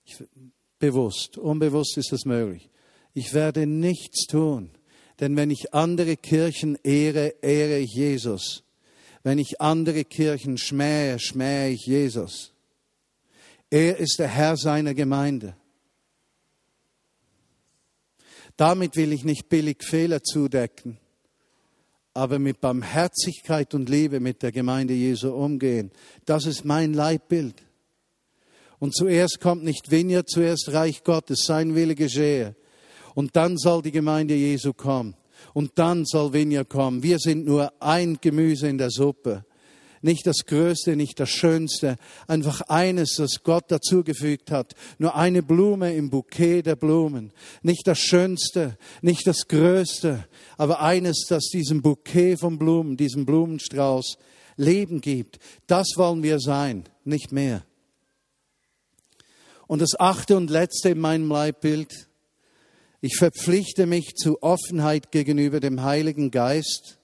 [0.05, 0.17] Ich,
[0.79, 2.71] bewusst, unbewusst ist das möglich.
[3.13, 4.71] Ich werde nichts tun,
[5.21, 8.63] denn wenn ich andere Kirchen ehre, ehre ich Jesus.
[9.23, 12.53] Wenn ich andere Kirchen schmähe, schmähe ich Jesus.
[13.69, 15.55] Er ist der Herr seiner Gemeinde.
[18.61, 20.99] Damit will ich nicht billig Fehler zudecken,
[22.13, 25.91] aber mit Barmherzigkeit und Liebe mit der Gemeinde Jesu umgehen.
[26.27, 27.55] Das ist mein Leitbild.
[28.79, 32.55] Und zuerst kommt nicht Vineyard, zuerst Reich Gottes, sein Wille geschehe.
[33.15, 35.15] Und dann soll die Gemeinde Jesu kommen.
[35.55, 37.03] Und dann soll Vineyard kommen.
[37.03, 39.47] Wir sind nur ein Gemüse in der Suppe
[40.03, 45.95] nicht das Größte, nicht das Schönste, einfach eines, das Gott dazugefügt hat, nur eine Blume
[45.95, 47.33] im Bouquet der Blumen,
[47.63, 54.17] nicht das Schönste, nicht das Größte, aber eines, das diesem Bouquet von Blumen, diesem Blumenstrauß
[54.57, 55.39] Leben gibt.
[55.67, 57.65] Das wollen wir sein, nicht mehr.
[59.67, 62.09] Und das achte und letzte in meinem Leibbild,
[63.01, 67.00] ich verpflichte mich zu Offenheit gegenüber dem Heiligen Geist,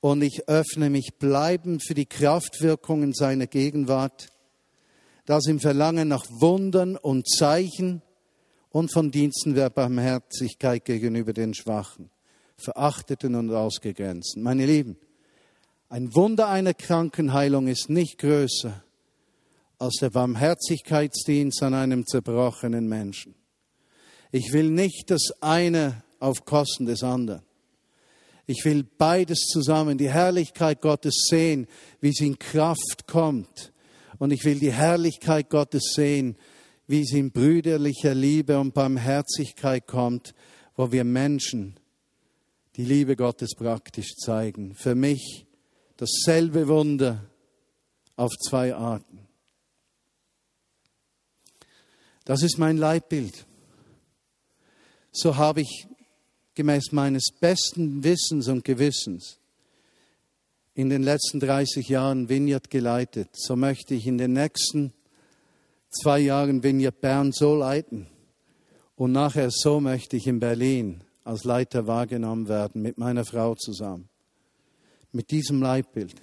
[0.00, 4.28] und ich öffne mich bleibend für die Kraftwirkungen seiner Gegenwart,
[5.26, 8.02] das im Verlangen nach Wundern und Zeichen
[8.70, 12.10] und von Diensten der Barmherzigkeit gegenüber den Schwachen,
[12.56, 14.42] Verachteten und Ausgegrenzten.
[14.42, 14.96] Meine Lieben,
[15.88, 18.82] ein Wunder einer Krankenheilung ist nicht größer
[19.78, 23.34] als der Barmherzigkeitsdienst an einem zerbrochenen Menschen.
[24.30, 27.42] Ich will nicht das eine auf Kosten des anderen.
[28.50, 31.68] Ich will beides zusammen, die Herrlichkeit Gottes sehen,
[32.00, 33.72] wie sie in Kraft kommt.
[34.18, 36.36] Und ich will die Herrlichkeit Gottes sehen,
[36.88, 40.34] wie sie in brüderlicher Liebe und Barmherzigkeit kommt,
[40.74, 41.78] wo wir Menschen
[42.74, 44.74] die Liebe Gottes praktisch zeigen.
[44.74, 45.46] Für mich
[45.96, 47.30] dasselbe Wunder
[48.16, 49.28] auf zwei Arten.
[52.24, 53.46] Das ist mein Leitbild.
[55.12, 55.86] So habe ich
[56.54, 59.40] gemäß meines besten Wissens und Gewissens
[60.74, 64.92] in den letzten 30 Jahren Vineyard geleitet, so möchte ich in den nächsten
[65.90, 68.06] zwei Jahren Vineyard Bern so leiten.
[68.96, 74.08] Und nachher so möchte ich in Berlin als Leiter wahrgenommen werden, mit meiner Frau zusammen.
[75.12, 76.14] Mit diesem Leitbild.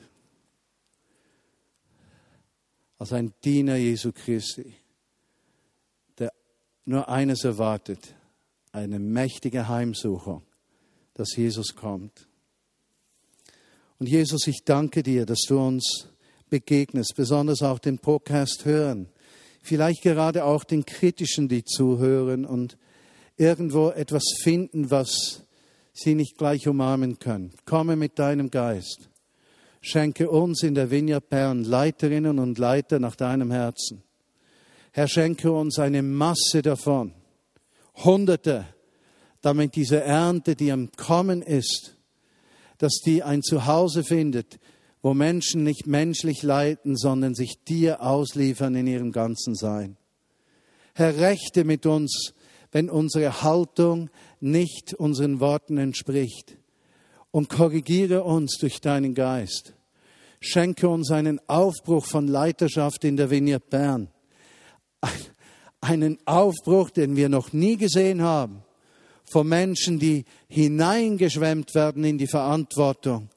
[2.98, 4.74] Als ein Diener Jesu Christi,
[6.18, 6.32] der
[6.86, 8.16] nur eines erwartet,
[8.78, 10.44] eine mächtige Heimsuchung,
[11.16, 12.28] dass Jesus kommt.
[14.00, 16.08] Und Jesus, ich danke dir, dass du uns
[16.50, 19.10] begegnest, besonders auch den Podcast hören,
[19.64, 22.78] vielleicht gerade auch den Kritischen, die zuhören und
[23.36, 25.44] irgendwo etwas finden, was
[25.94, 27.52] sie nicht gleich umarmen können.
[27.66, 29.10] Komme mit deinem Geist.
[29.82, 34.04] Schenke uns in der Vineyard Bern Leiterinnen und Leiter nach deinem Herzen.
[34.92, 37.14] Herr, schenke uns eine Masse davon,
[38.04, 38.66] Hunderte,
[39.42, 41.96] damit diese Ernte, die am Kommen ist,
[42.78, 44.60] dass die ein Zuhause findet,
[45.02, 49.98] wo Menschen nicht menschlich leiden, sondern sich dir ausliefern in ihrem ganzen Sein.
[50.94, 52.34] Herr, rechte mit uns,
[52.72, 56.58] wenn unsere Haltung nicht unseren Worten entspricht.
[57.32, 59.74] Und korrigiere uns durch deinen Geist.
[60.40, 64.10] Schenke uns einen Aufbruch von Leiterschaft in der Vineyard Bern.
[65.88, 68.64] Einen Aufbruch, den wir noch nie gesehen haben
[69.30, 73.30] von Menschen, die hineingeschwemmt werden in die Verantwortung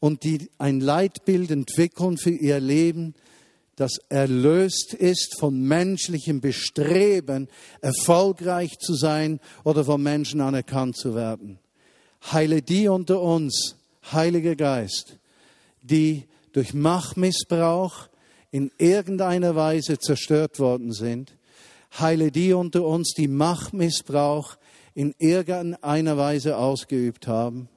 [0.00, 3.14] und die ein Leitbild entwickeln für ihr Leben,
[3.76, 7.48] das erlöst ist von menschlichem Bestreben,
[7.80, 11.58] erfolgreich zu sein oder von Menschen anerkannt zu werden.
[12.30, 13.76] Heile die unter uns,
[14.12, 15.18] Heiliger Geist,
[15.82, 18.08] die durch Machtmissbrauch
[18.50, 21.33] in irgendeiner Weise zerstört worden sind.
[21.98, 24.56] Heile die unter uns, die Machtmissbrauch
[24.94, 27.68] in irgendeiner Weise ausgeübt haben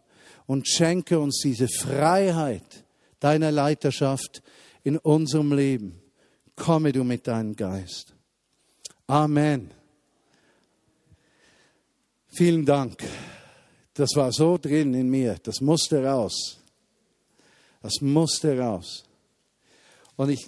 [0.46, 2.86] und schenke uns diese Freiheit
[3.20, 4.42] deiner Leiterschaft
[4.84, 6.02] in unserem Leben.
[6.56, 8.14] Komme du mit deinem Geist.
[9.08, 9.72] Amen.
[12.28, 13.04] Vielen Dank.
[13.94, 15.38] Das war so drin in mir.
[15.42, 16.60] Das musste raus.
[17.82, 19.06] Das musste raus.
[20.16, 20.46] Und ich,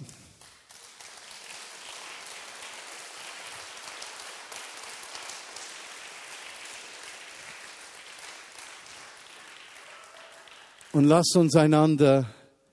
[10.92, 12.28] Und lasst uns einander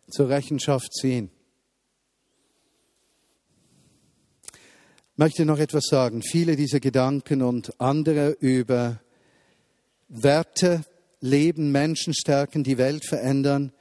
[0.09, 1.29] zur Rechenschaft ziehen.
[4.51, 6.23] Ich möchte noch etwas sagen.
[6.23, 8.99] Viele dieser Gedanken und andere über
[10.07, 10.83] Werte,
[11.21, 13.71] Leben, Menschen stärken, die Welt verändern,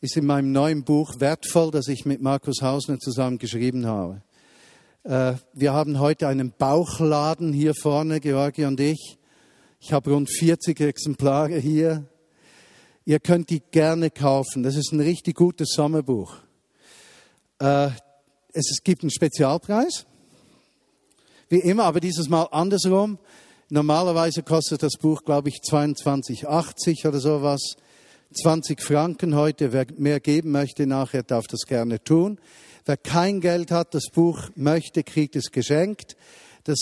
[0.00, 4.22] ist in meinem neuen Buch wertvoll, das ich mit Markus Hausner zusammen geschrieben habe.
[5.02, 9.18] Äh, wir haben heute einen Bauchladen hier vorne, Georgi und ich.
[9.78, 12.08] Ich habe rund 40 Exemplare hier
[13.08, 14.62] Ihr könnt die gerne kaufen.
[14.62, 16.36] Das ist ein richtig gutes Sommerbuch.
[17.58, 17.88] Äh,
[18.52, 20.04] es gibt einen Spezialpreis,
[21.48, 23.18] wie immer, aber dieses Mal andersrum.
[23.70, 27.76] Normalerweise kostet das Buch, glaube ich, 22,80 oder sowas.
[28.42, 29.72] 20 Franken heute.
[29.72, 32.38] Wer mehr geben möchte nachher, darf das gerne tun.
[32.84, 36.14] Wer kein Geld hat, das Buch möchte, kriegt es geschenkt.
[36.64, 36.78] Das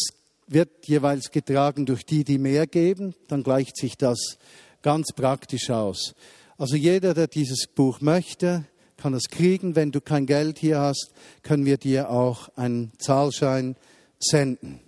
[0.48, 3.14] wird jeweils getragen durch die, die mehr geben.
[3.28, 4.38] Dann gleicht sich das
[4.86, 6.14] ganz praktisch aus.
[6.58, 8.66] Also jeder, der dieses Buch möchte,
[8.96, 9.74] kann es kriegen.
[9.74, 11.10] Wenn du kein Geld hier hast,
[11.42, 13.74] können wir dir auch einen Zahlschein
[14.20, 14.78] senden.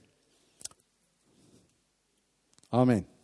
[2.71, 3.18] Amen.